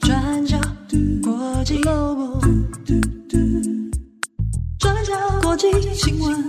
[0.00, 0.56] 转角
[1.20, 2.40] 国际 Global，
[4.78, 6.44] 转角国际新闻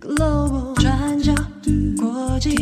[0.00, 1.34] Global，转角
[1.98, 2.56] 国际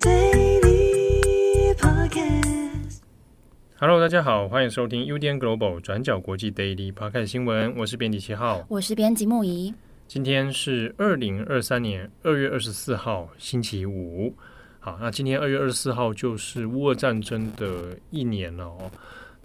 [0.00, 2.98] Daily Podcast。
[3.78, 9.72] Hello，大家好，欢迎收听 UDN Global 转角国际 Daily Podcast 新闻，我是编辑七号，我是编辑木仪。
[10.08, 14.32] 今天是二零二三年二月二十四号，星期五。
[14.78, 18.88] 好，那今天二月二十四号就是乌俄战争的一年了哦。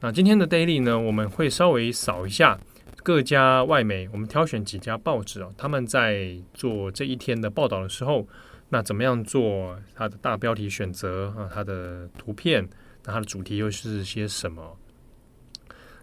[0.01, 2.59] 那今天的 daily 呢，我们会稍微扫一下
[3.01, 8.27] 各家外媒，我们挑选几家报纸哦，他们在做这一天的报道的时候，
[8.69, 11.49] 那怎么样做它的大标题选择啊？
[11.51, 12.69] 它的图片，
[13.03, 14.77] 那它的主题又是些什么？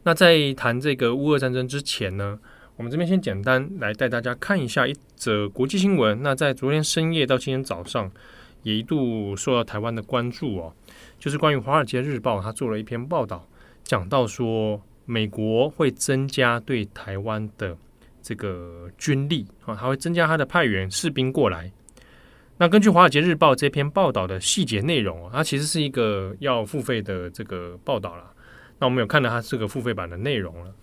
[0.02, 2.40] 那在谈这个乌俄战争之前呢，
[2.78, 6.22] 我们这边先简单来带大家看一下一则国际新闻。
[6.22, 8.10] 那在昨天深夜到今天早上。
[8.64, 10.74] 也一度受到台湾的关注哦，
[11.16, 13.48] 就是关于《华尔街日报》他做了一篇报道，
[13.84, 17.74] 讲到说美国会增加对台湾的
[18.20, 21.70] 这个军力啊，他会增加他的派员士兵过来。
[22.58, 28.24] 那根据《华尔街日报》这篇报道的细节内容，它其实是一个要付费的这个报道了。
[28.80, 30.74] 那我们有看到它这个付费版的内容了。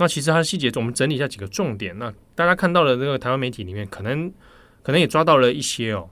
[0.00, 1.96] 那其实它的细节，我们整理一下几个重点。
[1.98, 4.32] 那大家看到了这个台湾媒体里面，可能
[4.82, 6.08] 可能也抓到了一些哦。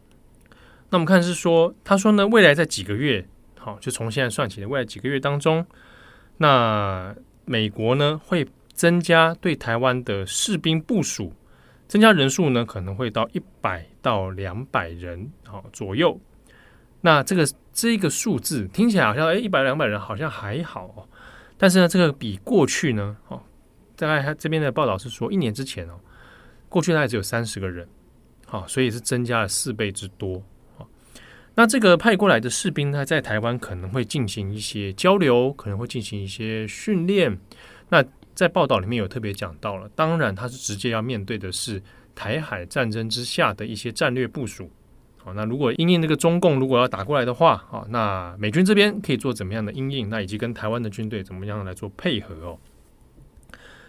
[0.90, 3.26] 那我们看是说，他说呢，未来在几个月，
[3.58, 5.66] 好，就从现在算起的未来几个月当中，
[6.36, 7.16] 那
[7.46, 11.32] 美国呢会增加对台湾的士兵部署，
[11.86, 16.20] 增加人数呢可能会到一百到两百人，好左右。
[17.00, 21.08] 那这个这个数字听起来好像，哎，一百两百人好像还好哦，
[21.56, 23.40] 但是呢，这个比过去呢，哦，
[23.98, 25.98] 大概他这边的报道是说，一年之前哦，
[26.68, 27.86] 过去大概只有三十个人，
[28.46, 30.42] 好，所以是增加了四倍之多。
[31.56, 37.36] 那这个派过来的士兵呢，在台湾可能会进行一些交流，可能会进行一些训练。
[37.88, 41.82] 那在报道里面有特别讲到了，当然他是直接要面对的是
[42.14, 44.70] 台海战争之下的一些战略部署。
[45.16, 50.08] 好，那如果因应这个中共如果要打过来的话，好，那美军这边可以做怎么样的因应？
[50.08, 52.58] 那以及跟台湾的军队怎么样来做配合哦？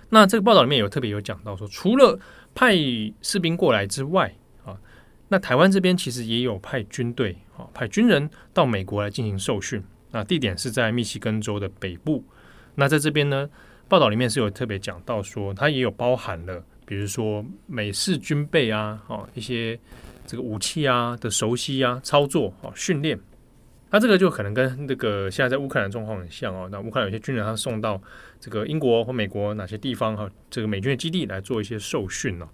[0.10, 2.20] 那这个报道里面有特别有讲到说，除了
[2.56, 2.76] 派
[3.22, 4.34] 士兵过来之外
[4.66, 4.76] 啊，
[5.28, 9.84] 那台湾这边其实也有派军队，啊，派军人到美国来进行受训。
[10.12, 12.24] 那地点是在密西根州的北部。
[12.74, 13.48] 那在这边呢，
[13.88, 19.80] 报道里面是有特别讲到说，它也有包含了，比如说美式军备啊，哦，一些
[20.26, 23.20] 这个武器啊的熟悉啊、操作啊、训练。
[23.92, 26.70] 那这个就可能跟那个现在在乌克兰状况很像哦。
[26.72, 28.02] 那乌克兰有些军人他送到
[28.40, 32.48] 这个英国或美国哪些地方哈，这个美军的基地来做一些受训呢？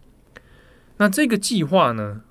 [0.98, 2.22] 那这个计划呢？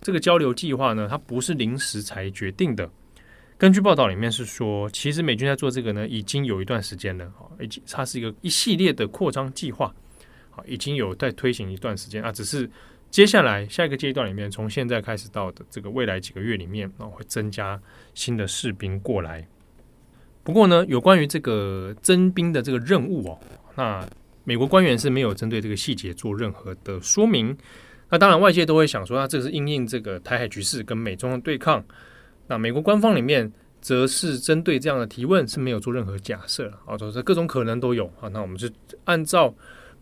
[0.00, 2.86] 这个交流计划呢，它不是临时才决定的。
[3.56, 7.26] 根据报道里面是说，其实美军在做这个呢，已经有一段时间了。
[7.30, 9.90] 哈，已经它是一个一系列的扩张计划，
[10.50, 12.30] 好，已经有在推行一段时间啊。
[12.30, 12.70] 只是
[13.14, 17.80] 接下来下一个阶段里面，从现在开始到的这个未来几个月里面啊，会增加
[18.12, 19.46] 新的士兵过来。
[20.42, 23.38] 不过呢，有关于这个征兵的这个任务哦，
[23.76, 24.04] 那
[24.42, 27.56] 美国官员是没有针对这个细节做任何的说明。
[28.10, 31.84] 那当然，外界都会想说，那这是因应这个台海局势跟美中的对抗。
[32.48, 33.48] 那美国官方里面
[33.80, 38.26] 则是针对这样的提问是没有做任何假设啊，就是各种可能都有啊。
[38.32, 38.68] 那我们就
[39.04, 39.54] 按照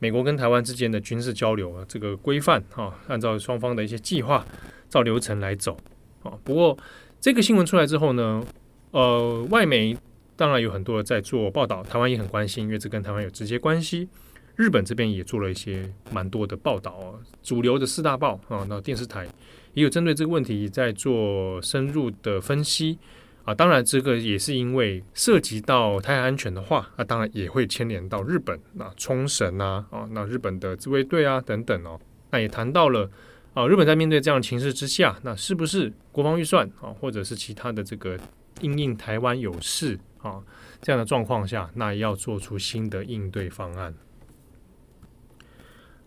[0.03, 4.45] 美国跟台湾之间的军事交流啊这个规范啊，按照双方的一些计划
[4.89, 5.77] 照流程来走
[6.25, 6.33] 啊。
[6.43, 6.77] 不过
[7.21, 8.45] 这个新闻出来之后呢，
[8.91, 9.97] 呃，外媒
[10.35, 14.09] 当然有很多在做报道，台湾也很关心，因为这跟台湾有直接关系。
[14.57, 19.29] 日本这边也做了一些蛮多的报道啊，主流的四大报啊，那电视台
[19.73, 22.99] 也有针对这个问题在做深入的分析
[23.45, 23.55] 啊。
[23.55, 32.01] 当然，这个也是因为涉及到台海安全的话，那当然也会牵连到日本啊，冲绳啊，啊，那日本的自卫队啊等等哦。
[32.31, 33.11] 那也谈到了
[33.55, 38.19] 啊，日本在面对这样的情势之下，那是不是国防预算啊，或者是其他的这个
[38.61, 40.41] 因应台湾有事啊
[40.81, 43.95] 这样的状况下，那要做出新的应对方案。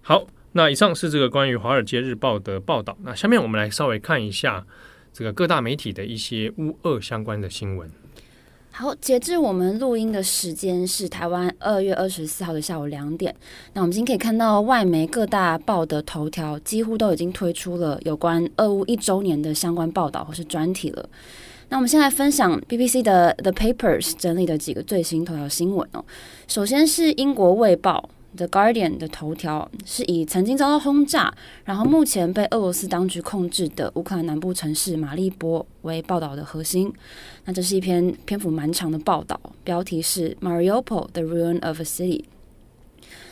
[0.01, 2.98] 好，那以上是这个关于《华尔街日报》的报道。
[3.01, 4.65] 那下面我们来稍微看一下
[5.17, 7.89] 这个各大媒体的一些乌二相关的新闻。
[8.71, 13.33] 好，截至我们录音的时间是台湾二月二十四号的下午两点。
[13.71, 21.09] 那我们今天可以看到外媒各大报的头条几乎都已经推出了有关俄乌一周年的相关报道或是专题了。
[21.69, 26.03] 那我们先来分享 BBC 的 The Papers 整理的几个最新头条新闻哦。
[26.45, 28.09] 首先是英国《卫报》。
[28.35, 31.33] The Guardian 的头条是以曾经遭到轰炸，
[31.63, 36.91] 然后目前被俄罗斯当局控制的乌克兰南部城市马利波为报道的核心。
[37.45, 42.23] 那这是一篇篇幅蛮长的报道，标题是 Mariupol: The Ruin of a City。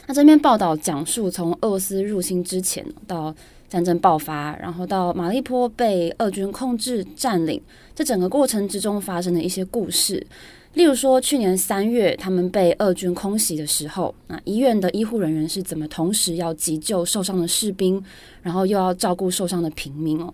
[0.08, 3.34] 那这篇报道讲述从俄罗斯入侵之前到
[3.70, 7.62] 战争爆发，然后到马利波被俄军控制占领，
[7.96, 10.26] 这整个过程之中发生的一些故事。
[10.74, 18.04] 例如说，去年三月他们被俄军空袭的时候，那医院的医护人员是怎么同时要急救受伤的士兵，
[18.42, 20.34] 然后又要照顾受伤的平民哦？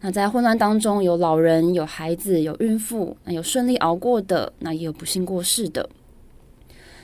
[0.00, 5.88] 那在混乱当中，有老人、有孩子、有孕妇，那有顺利熬过的，那也有不幸过世的。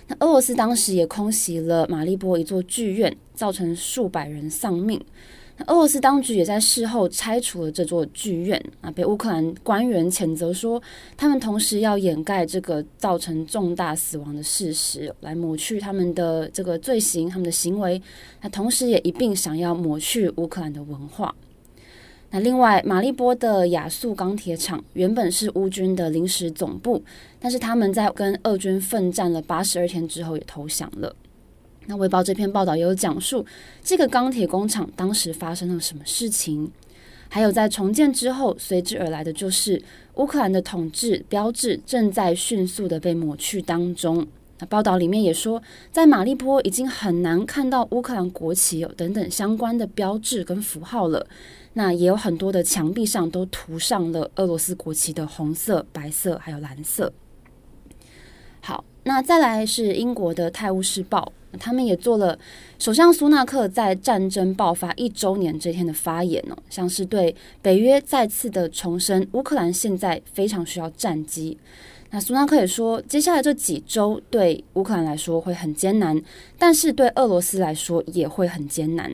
[0.06, 4.98] 那俄罗斯当时也空袭了马利波一座剧院，造成数百人丧命。
[5.66, 10.82] 俄罗斯当局也在事后拆除了这座剧院啊，被乌克兰官员谴责说，
[11.16, 18.00] 他们同时要掩盖这个造成重大死亡的事实，来抹去他们的这个罪行、他们的行为。
[18.40, 21.32] 那同时也一并想要抹去乌克兰的文化。
[22.30, 27.00] 那另外，马利波的亚速钢铁厂原本是乌军的临时总部，
[27.38, 31.14] 但是他们在跟俄军奋战了八十二天之后，也投降了。
[31.86, 33.44] 那《卫报》这篇报道也有讲述
[33.82, 36.70] 这个钢铁工厂当时发生了什么事情，
[37.28, 39.82] 还有在重建之后随之而来的就是
[40.14, 44.26] 乌克兰的统治标志正在迅速的被抹去当中。
[44.58, 51.26] 那报道里面也说，在马利波已经很难看到乌克兰国旗有等等相关的标志跟符号了。
[51.74, 57.12] 那也有很多的墙壁上都涂上了俄罗斯国旗的红色、白色还有蓝色。
[58.60, 61.32] 好，那再来是英国的《泰晤士报》。
[61.60, 62.38] 他们也做了
[62.78, 71.58] 首相苏纳克在战争爆发一周年这天的发言哦，像是对北约再次的重申，乌克兰现在非常需要战机。
[72.08, 76.18] 那苏纳克也说，接下来这几周对乌克兰来说会很艰难，
[76.58, 79.12] 但是对俄罗斯来说也会很艰难。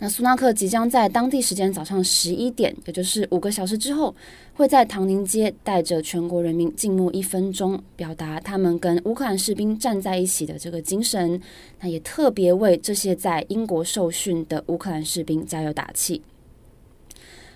[0.00, 4.14] 那苏纳克即将在当地时间早上十一点，也就是五个小时之后，
[4.54, 11.40] 会在唐宁街带着全国人民静默一分钟，表达他们跟乌克兰士兵站在一起的这个精神。
[11.80, 16.22] 那也特别为这些在英国受训的乌克兰士兵加油打气。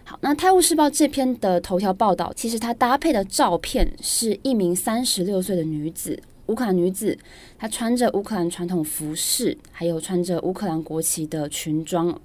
[0.03, 7.17] 好，那《泰晤士报》这篇的头条报道，其实它搭配的照片是一名三十六岁的女子，乌克兰女子，
[7.56, 12.21] 她穿着乌克兰传统服饰，还有穿着乌克兰国旗的裙装。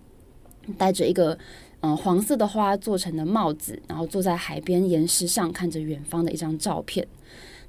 [0.77, 1.37] 戴着一个
[1.81, 7.07] 嗯、黄色的花做成的帽子，然后坐在海边岩石上看着远方的一张照片。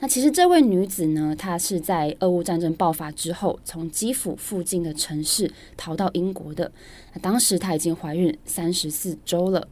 [0.00, 6.72] 那其实这位女子呢，她是在俄乌战争爆发之后，从基辅附近的城市逃到英国的。
[7.12, 9.68] 那当时她已经怀孕三十四周了。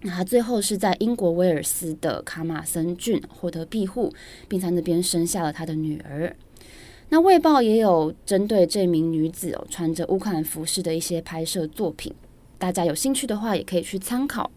[0.00, 4.12] 那她最后是在英国威尔斯的卡马森郡获得庇护，
[4.48, 6.34] 并在那边生下了她的女儿。
[7.10, 12.12] 那《卫报》也有针对这名女子哦，穿着乌克兰服饰的一些拍摄作品。
[12.60, 14.50] 大家有兴趣的话，也可以去参考。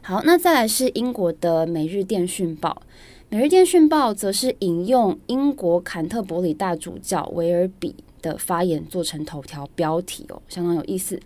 [0.00, 2.70] 好，那再来是英国的《每日电讯报》，
[3.28, 11.20] 《每日电讯报》则是引用英国坎特伯里大主教维尔比的发言做成头条标题哦，相当有意思。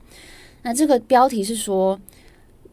[0.62, 2.00] 那这个标题是说，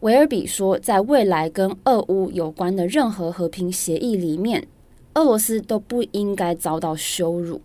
[0.00, 4.66] 维尔比说，在未来跟俄乌有关的任何和平协议里面，
[5.14, 7.60] 俄罗斯都不应该遭到羞辱。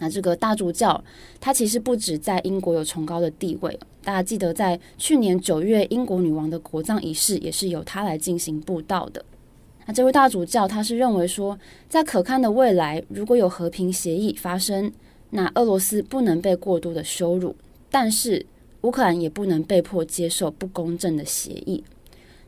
[0.00, 1.02] 那这个大主教，
[1.38, 3.78] 他其实不止在英国有崇高的地位。
[4.02, 9.24] 大家记得，在去年九月，英国女王的国葬仪式也是由他来进行布道的。
[9.86, 14.90] 那这位大主教，他是认为说，在可看的未来，如果有和平协议发生，
[15.30, 17.54] 那俄罗斯不能被过度的羞辱，
[17.90, 18.44] 但是
[18.80, 21.84] 乌克兰也不能被迫接受不公正的协议。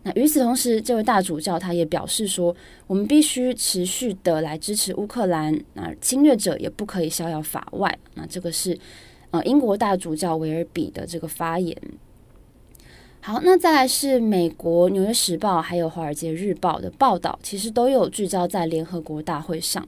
[0.05, 2.55] 那与此同时，这位大主教他也表示说，
[2.87, 7.97] 我们必须持续的来支持乌克兰，那侵略者也不可以逍遥法外。
[8.15, 8.77] 那这个是
[9.31, 11.77] 呃英国大主教维尔比的这个发言。
[13.21, 19.87] 好，那再来是美国《纽约时报》还有《华尔街日报》的报道，其实都有聚焦在联合国大会上。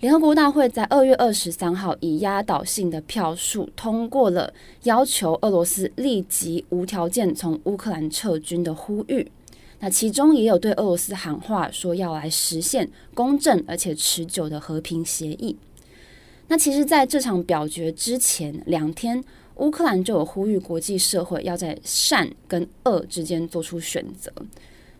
[0.00, 9.26] 联合国大会在二月二十三号以压倒性的票数通过了要求俄罗斯立即无条件从乌克兰撤军的呼吁。
[9.80, 15.56] 那其中也有对俄罗斯喊话，说要来实现公正而且持久的和平协议。
[16.48, 19.24] 那其实，在这场表决之前两天，
[19.56, 24.30] 乌克兰就有呼吁国际社会要在善跟恶之间做出选择。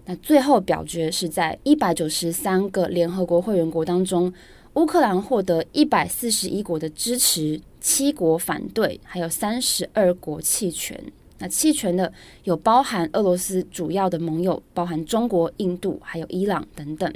[0.07, 4.33] 那最后表决是在一百九十三个联合国会员国当中。
[4.76, 11.02] 乌克兰获得一百四十一国的支持，七国反对，还有三十二国弃权。
[11.38, 12.12] 那弃权的
[12.45, 17.11] 有包含俄罗斯主要的盟友，包含中国、印度，还有伊朗等等。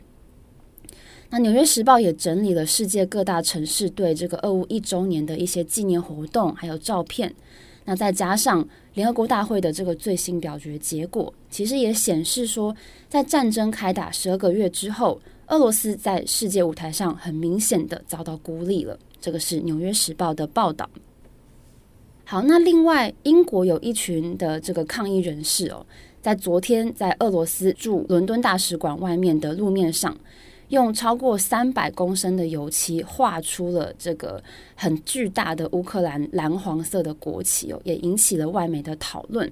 [1.29, 7.35] 那《纽约时报》也整理了世界各大城市对这个俄乌一周年的一些纪念活动，还有照片。
[7.85, 12.75] 那再加上联合国大会的这个最新表决结果，其实也显示说，
[13.09, 18.99] 在战争开打十二个月之后，俄罗斯在世界舞台上很明显的遭到孤立了。
[19.21, 20.88] 这个是《纽约时报》的报道。
[22.25, 25.85] 好，那另外英国有一群的这个抗议人士哦，
[26.23, 30.16] 在昨天在俄罗斯驻伦敦大使馆外面的路面上。
[30.69, 34.40] 用超过三百公升的油漆画出了这个
[34.76, 39.50] 很巨大的乌克兰蓝黄色的国旗哦，也引起了外媒的讨论。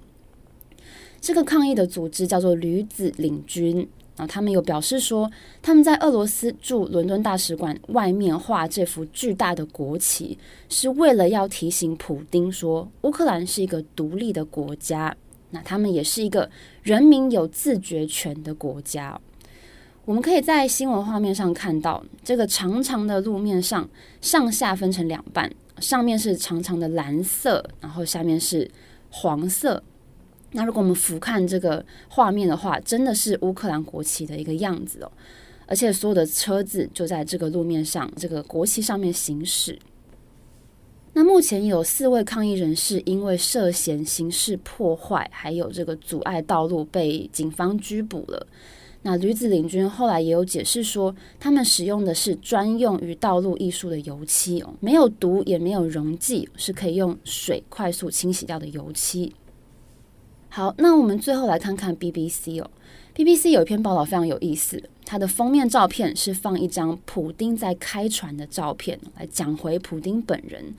[1.20, 3.84] 这个抗议的组织叫做驴子领军
[4.18, 5.30] 啊，他们有表示说，
[5.62, 10.36] 他们在俄罗斯驻伦敦大使馆外面画这幅巨大的国旗，
[10.68, 15.16] 是为了要提醒普丁说，乌克兰是一个独立的国家，
[15.50, 16.50] 那他们也是一个
[16.82, 19.18] 人民有自觉权的国家。
[20.04, 23.88] 我们可以在新闻画面上看到，这个长长的路面上
[24.20, 25.48] 上下分成两半，
[25.78, 28.68] 上面是长长的蓝色，然后下面是
[29.10, 29.80] 黄色。
[30.52, 35.12] 那如果我们俯瞰这个画面的话，真的是乌克兰国旗的一个样子哦。
[35.66, 39.78] 而且所有的车子就在这个路面上，这个国旗上面行驶。
[41.12, 48.46] 那目前有四位抗议人士因为涉嫌刑事破坏，还有这个阻碍道路，被警方拘捕了。
[49.02, 59.34] 那驴子领军后来也有解释说，他们使用的是专用于道路艺术的油漆哦，没有毒也没有溶剂，是可以用水快速清洗掉的油漆。
[60.50, 62.70] 好，那我们最后来看看 BBC 哦
[63.14, 70.74] ，BBC 有一篇报道非常有意思，它的封面照片是放一张普丁在开船的照片，来讲回普丁本人。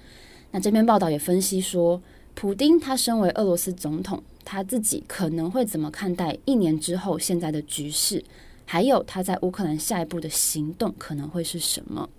[0.51, 2.01] 那这篇报道也分析说，
[2.33, 4.21] 普丁他身为俄罗斯总统。
[4.45, 8.23] 他自己可能会怎么看待一年之后现在的局势？
[8.65, 12.09] 还有他在乌克兰下一步的行动可能会是什么？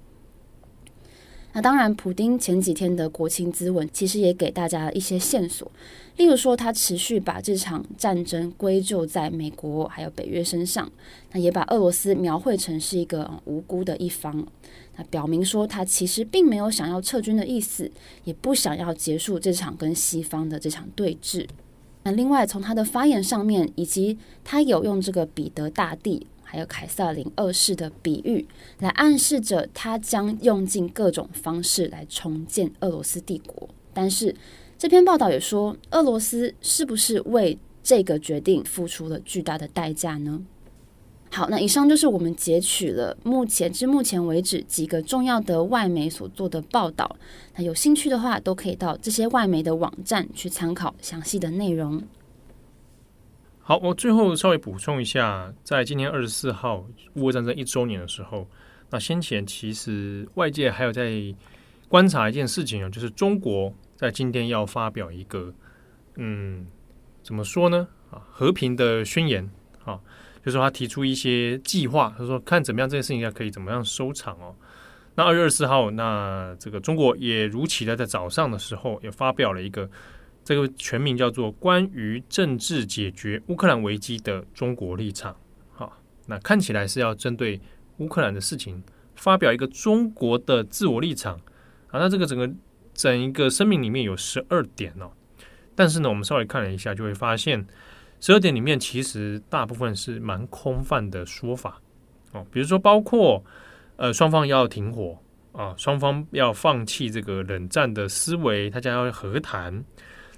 [1.53, 5.71] 那当然，普丁前几天的国情咨文其实也给大家一些线索，
[6.17, 10.91] 例如说他持续把这场战争归咎在美国还有北约身上，
[11.33, 14.47] 那也把俄罗斯描绘成是一个无辜的一方，
[14.97, 17.91] 那表明说他其实并没有想要撤军的意思，
[18.23, 21.49] 也不想要结束这场跟西方的这场对峙。
[22.05, 28.45] 那另外，从他的发言上面，以及他有用这个彼得大帝还有凯瑟琳二世的比喻，
[28.81, 33.69] 来暗示着他将用尽各种方式来重建俄罗斯帝国。
[33.95, 34.35] 但是
[34.77, 40.43] 这篇报道也说，俄罗斯是不是为这个决定付出了巨大的代价呢？
[41.31, 47.15] 好，那以上就是我们截取了目前至目前为止几个重要的外媒所做的报道。
[47.55, 52.03] 那有兴趣的话，都可以到这些外媒的网站去参考详细的内容。
[53.71, 56.85] 好，我最后稍微补充一下，在今天二十四号
[57.15, 58.45] 乌俄战争一周年的时候，
[58.91, 61.13] 那先前其实外界还有在
[61.89, 65.55] 观察一件事情啊，就是中国在今天要发表一个，
[66.17, 66.67] 嗯，
[67.23, 67.87] 怎么说呢？
[68.11, 69.49] 啊，和平的宣言
[69.85, 70.01] 啊。
[70.45, 74.53] 就是说他提出一些计划，他说看怎么样这件事情要可以怎么样收场哦。
[75.15, 79.89] 那二月二十四号，那这个中国也如期的在早上的时候也发表了一个
[80.51, 85.33] 这个全名叫做《关于政治解决乌克兰危机的中国立场》。
[85.73, 87.61] 好，那看起来是要针对
[87.99, 88.83] 乌克兰的事情
[89.15, 91.37] 发表一个中国的自我立场
[91.87, 92.01] 啊。
[92.01, 92.51] 那这个整个
[92.95, 95.09] 整一个声明里面有十二点哦，
[95.77, 97.65] 但是呢，我们稍微看了一下，就会发现。
[98.19, 101.81] 十二点里面其实大部分是蛮空泛的说法
[102.33, 103.41] 哦，比如说包括
[103.95, 105.17] 呃双方要停火
[105.53, 109.83] 啊，双方要放弃这个冷战的思维，大家要和谈，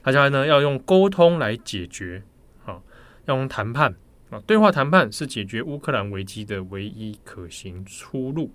[0.03, 2.23] 大家呢要用沟通来解决
[2.67, 2.81] 啊，
[3.27, 3.95] 要用谈判
[4.31, 8.51] 啊，对话谈判是解决乌克兰危机的唯一可行出路。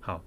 [0.00, 0.24] 好，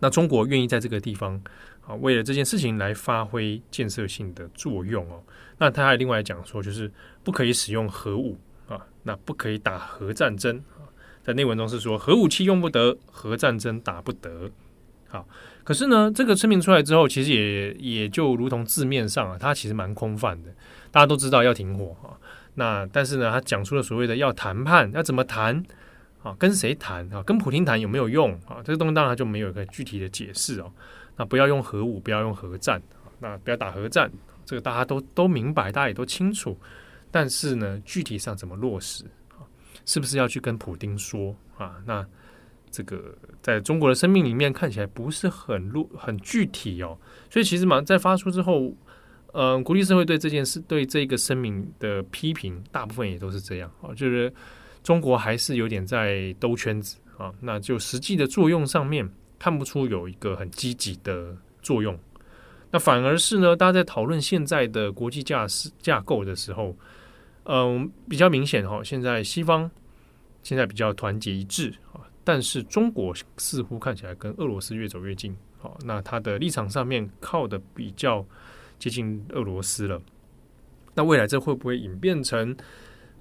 [0.00, 1.42] 那中国愿意在这个地方。
[1.86, 5.22] 啊，为了这件事情来发挥建设性的作用哦。
[5.58, 6.90] 那他还另外讲说，就是
[7.22, 10.88] 不可以使用核武啊，那不可以打核战争啊。
[11.22, 14.50] 在内文中是说，核武器用不得，核战争打不得。
[15.08, 15.26] 好，
[15.62, 20.50] 可是呢，这个声明出来之后，其实也也就如同字面上啊，它其实蛮空泛的。
[20.90, 22.14] 大家都知道要停火啊，
[22.54, 25.60] 那但是呢，他讲出了所谓的要谈判，要怎么谈
[26.22, 26.34] 啊？
[26.38, 27.22] 跟谁谈啊？
[27.22, 28.62] 跟普丁谈有没有用啊？
[28.64, 30.72] 这个东西当然就没有一个具体的解释哦。
[31.16, 34.10] 那不要用核武，不要用核战啊，那不要打核战，
[34.44, 36.56] 这个大家都都明白，大家也都清楚。
[37.10, 39.42] 但是呢，具体上怎么落实啊？
[39.84, 41.76] 是不是要去跟普丁说啊？
[41.84, 42.06] 那
[42.74, 46.98] 这个在中国的生命里面看起来不是很落很具体哦。
[47.30, 48.74] 所以其实嘛，在发出之后，
[49.32, 54.32] 嗯、国际社会对这件事对这个声明的批评，大部分也都是这样啊，就是
[54.82, 61.96] 中国还是有点在兜圈子啊，那就实际的作用上面看不出有一个很积极的作用。
[62.72, 66.76] 那反而是呢，大家在讨论现在的国际架势架构的时候，
[67.44, 69.70] 嗯，比较明显哈，现在西方
[70.42, 78.26] 现在比较团结一致啊，但是中国似乎看起来跟俄罗斯越走越近，好，那他的立场上面靠的比较
[78.78, 80.00] 接近俄罗斯了。
[80.94, 82.56] 那未来这会不会演变成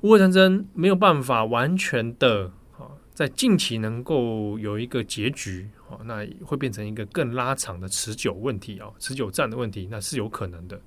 [0.02, 6.00] 乌俄战争没有办法完全的啊，在近期能够有一个结局啊？
[6.06, 10.80] 那会变成一个更拉长的持久问题啊，持久战的问题，那是有可能的。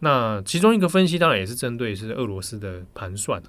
[0.00, 3.42] 那其中一个分析当然也是针对是俄罗斯的盘算，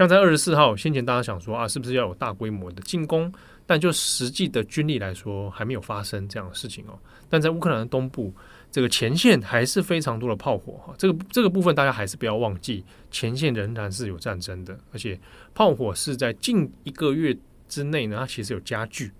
[0.00, 3.30] 像在二十四号先前大家想说啊，是不是要有大规模的进攻？
[3.66, 6.98] 但就实际的军力来说，还没有发生这样的事情哦。
[7.28, 8.34] 但在乌克兰的东部，
[8.70, 10.94] 这个前线还是非常多的炮火哈。
[10.96, 15.20] 这个 这个部分大家还是不要忘记，前线仍然是有战争的，而且
[15.52, 17.36] 炮火是在近一个月
[17.68, 19.12] 之内呢，它其实有加剧。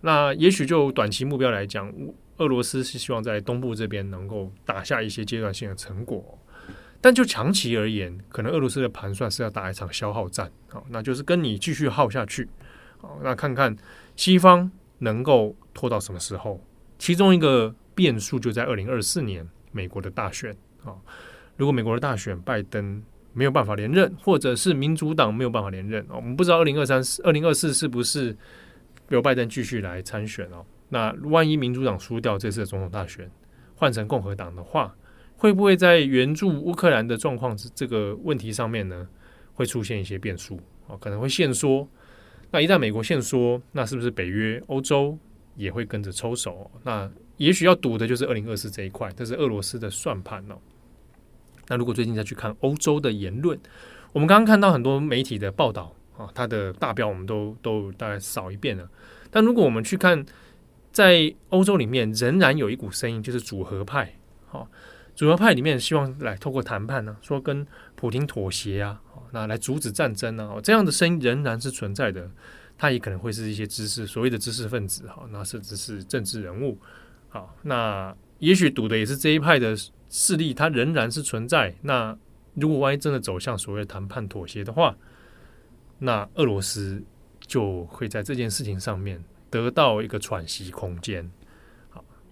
[0.00, 1.94] 那也许就短期目标来讲，
[2.38, 6.36] 俄罗斯是希望在东部这边能够打下一些阶段性的成果，
[7.06, 12.48] 但就长期而言，可能俄罗斯的盘算是要打一场消耗战，好，那就是跟你继续耗下去，
[12.98, 13.76] 好，那看看
[14.16, 16.60] 西方能够拖到什么时候。
[16.98, 20.50] 其中一个变数就在二零二四年美国的大选
[20.84, 20.96] 啊，
[21.56, 23.00] 如果美国的大选拜登
[23.32, 28.36] 没有办法连任，或者是民主党没有办法连任，我们不知道二零二三、二零二四是不是。
[29.10, 33.30] 由拜登继续来参选哦，那万一民主党输掉这次的总统大选，
[33.76, 34.92] 换成共和党的话，
[35.36, 39.06] 会不会在援助乌克兰的状况这个问题上面呢，
[39.54, 40.96] 会出现一些变数啊？
[41.00, 41.88] 可能会限缩。
[42.50, 45.18] 那一旦美国限缩，那是不是北约、欧洲
[45.54, 46.70] 也会跟着抽手？
[46.82, 50.56] 那也许要赌的就是二零二四这一块，这是俄罗斯的算盘哦。
[51.68, 53.58] 那如果最近再去看欧洲的言论，
[54.12, 55.92] 我们刚刚看到很多媒体的报道。
[56.16, 58.88] 啊，它的大标我们都都大概扫一遍了。
[59.30, 60.24] 但如果我们去看，
[60.90, 64.14] 在欧洲里面仍然有一股声音，就是组合派。
[64.46, 64.66] 好，
[65.16, 69.00] 主要派里面希望来透过谈判呢，说跟普丁妥协啊，
[69.32, 72.30] 那来阻止战争啊，这样的声音仍然是存在的。
[72.78, 76.78] 他也可能会是一些知识所谓的知识分子哈，那甚至是政治人物。
[77.30, 79.74] 好，那也许赌的也是这一派的
[80.10, 81.74] 势力，它仍然是存在。
[81.80, 82.14] 那
[82.52, 84.94] 如果万一真的走向所谓谈判妥协的话，
[85.98, 87.02] 那俄罗斯
[87.40, 91.30] 就会在这件事情上面得到一个喘息空间。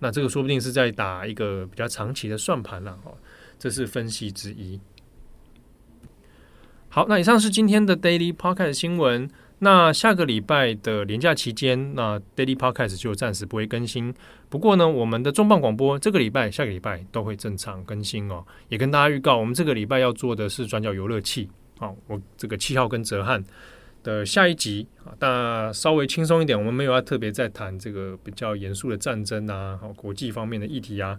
[0.04, 2.92] 那这个说不定是在打一个比较长期的算盘了。
[3.02, 3.10] 哈，
[3.58, 4.78] 这是分析之一。
[6.90, 9.30] 好，那以上是今天的 Daily Podcast 新闻。
[9.60, 14.14] 那下个礼拜的连假期间，那 Daily Podcast 就暂时不会更新。
[14.50, 18.44] 不过呢，我们的重磅广播这个礼拜、下个礼拜都会正常更新哦。
[18.68, 21.48] 也跟大家预告，我们这个礼拜要做的是转角游乐器。
[21.78, 23.42] 好，我这个七号跟哲翰
[24.04, 31.18] 的下一集啊，那稍微轻松一点，我们没有要特别再谈这个比较严肃的战争啊，好，国际方面的议题啊，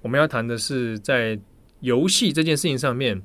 [0.00, 1.38] 我们要谈的是在
[1.78, 3.22] 游戏这件事情上面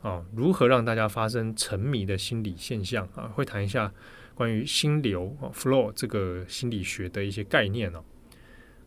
[0.00, 3.92] 啊，如何让大家发生沉迷的心理现象啊，会谈一下
[4.34, 8.02] 关于心流啊 flow 这个心理学的一些概念哦。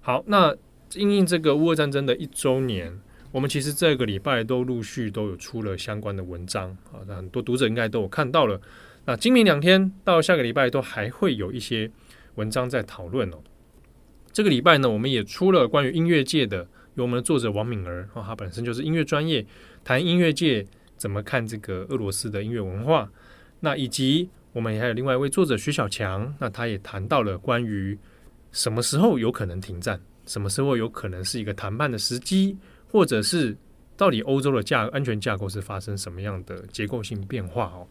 [0.01, 0.55] 好，那
[0.95, 2.99] 因应这个乌俄战争的一周年。
[3.29, 8.59] 我们其实这个礼拜都陆续都有出了相关的文章啊，那很多读者应该都有看到了。
[9.09, 11.89] 那今明两天到下个礼拜都还会有一些
[12.35, 13.37] 文章在讨论哦。
[14.33, 19.45] 这个礼拜呢，我们也出了关于音乐界的，由我们的作者王敏儿啊，他本身就是音乐专业，
[19.85, 20.67] 谈音乐界
[20.97, 23.09] 怎么看这个俄罗斯的音乐文化。
[23.61, 27.97] 那以及我们也还有另外一位作者徐小强，那他也谈到了关于
[28.51, 32.57] 什么时候有可能停战，什么时候有可能是一个谈判的时机。
[32.91, 33.55] 或者是
[33.95, 37.87] 到底欧洲的架安全架构是发生什么样的结构性变化哦？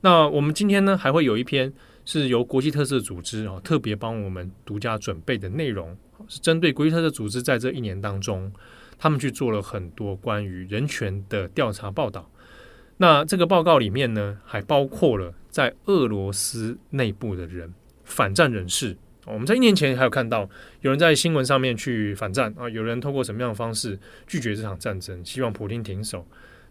[0.00, 1.72] 那我们今天呢还会有一篇
[2.04, 5.96] 是由国际特色组织哦特别帮我们独家准备的内容，
[6.28, 8.52] 是针对国际特色组织在这一年当中，
[8.98, 12.30] 他们去做了很多关于人权的调查报道。
[12.98, 18.96] 那这个报告里面呢，还包括了在俄罗斯内部的人，反战人士。
[19.26, 20.48] 我们在一年前还有看到
[20.82, 26.24] 有人在新闻上面去反战啊，有人透过什么样的方式拒绝这场战争，希望普京停手。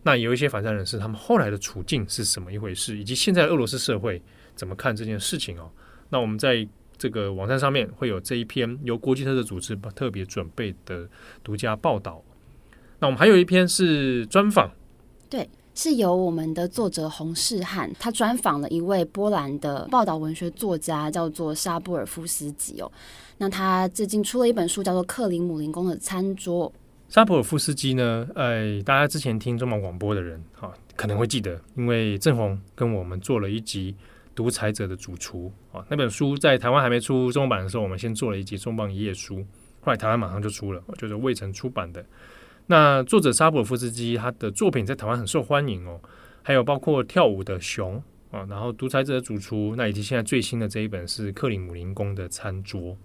[0.05, 4.21] 那有一些反战人士，他们后来的处境是什么一回事，以及现在俄罗斯社会
[4.55, 5.67] 怎么看这件事情哦？
[6.09, 6.65] 那我们在
[6.95, 11.09] 这个网站上面会有这一篇由国际特赦组织特别准备的
[11.43, 12.23] 独家报道。
[12.99, 14.69] 那我们还有一篇是专访，
[15.27, 15.49] 对。
[15.77, 22.89] 是由我们的作者洪世汉，他专访了一位波兰的报道文学作家，叫做沙布尔夫斯基哦。
[23.39, 26.71] 那他最近出了一本书，叫做《克里姆林宫的餐桌》。
[27.07, 33.95] 沙普尔夫斯基呢，哎，大家之前听中广广播的人，哈，可能会记得，因为郑红跟我们做了一集
[34.33, 39.37] 独裁者的主厨啊，那本书在台湾还没出中文版的时候，我们先做了一集重磅一页书，
[39.81, 42.03] 后来台湾马上就出了，就是未曾出版的。
[42.65, 46.01] 那作者沙普尔夫斯基他的作品在台湾很受欢迎哦，
[46.41, 52.97] 还有包括跳舞的熊啊，然后独裁者的主厨，那以及现在最新的这一本是克里姆林宫的餐桌，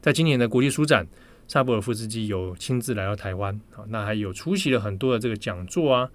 [0.00, 1.04] 在今年的国际书展，
[1.50, 6.08] 沙布尔夫斯基有亲自来到台湾啊，那还有出席了很多的这个讲座啊。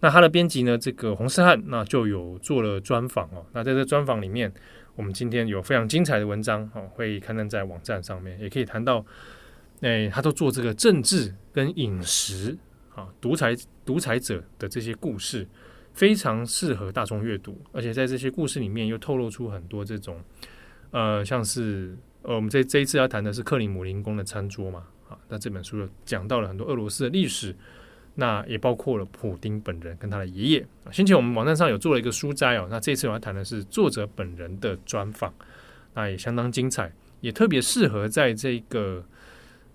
[0.00, 0.78] 那他的编辑呢？
[0.78, 3.44] 这个洪世汉那就有做了专访哦。
[3.52, 4.50] 那在这专访里面，
[4.96, 9.04] 我们今天有非常精彩的文章哦，会刊登在网站上面，也可以谈到，
[9.82, 12.56] 哎，他都做这个政治跟饮食
[12.94, 15.46] 啊，独裁独裁者的这些故事，
[15.92, 17.60] 非常适合大众阅读。
[17.72, 20.18] 而且在这些故事里面，又透露出很多这种，
[20.92, 21.94] 呃，像是
[22.28, 27.56] 呃，我们这这一次要谈的是克里姆林宫的餐桌嘛，啊，那这本书又讲到了很多俄罗斯的历史。
[28.20, 30.66] 那也包括了普丁本人跟他的爷爷。
[30.90, 35.32] 先前我们网站上有做了一个书斋哦，那这次我要谈的是作者本人的专访，
[35.94, 39.04] 那也相当精彩，也特别适合在这个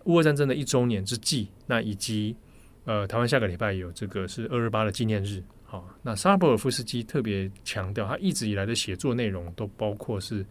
[0.03, 2.35] 乌俄战争的一周年之际，那以及
[2.83, 10.45] 呃台湾下个礼拜有这个是二二八的纪念日，好，那沙博尔夫斯基特别强调，他一直以来的写作内容都包括是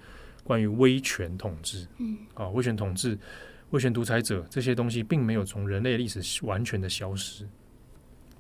[0.45, 3.19] 关于威权统治，嗯，啊，威权统治、
[3.71, 7.49] 威权独裁者这些东西，并没有从人类历史完全的消失。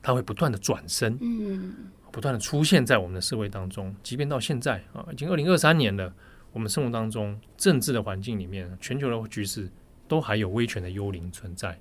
[0.04, 1.74] 它会不断的转身，嗯，
[2.10, 3.94] 不断的出现在我们的社会当中。
[4.02, 6.12] 即便到现在啊，已经二零二三年了，
[6.52, 9.70] 我们生活当中政治的环境里面，全球的局势
[10.08, 11.78] 都还有威权的幽灵存在。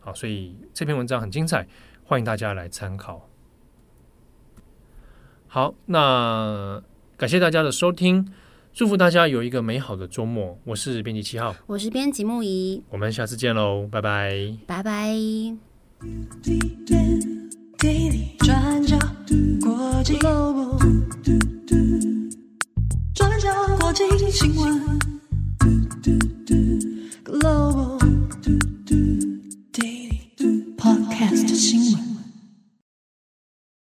[0.00, 1.66] 好，所以这篇文章很精彩，
[2.04, 3.26] 欢迎大家来参考。
[5.46, 6.82] 好，那
[7.16, 8.30] 感谢大家的收听，
[8.74, 10.58] 祝福大家有一个美好的周末。
[10.64, 15.14] 我是编辑七号，我是编辑木仪，我们下次见喽，拜拜，拜拜。
[27.24, 27.98] Global
[29.72, 32.11] Daily Podcast 新闻。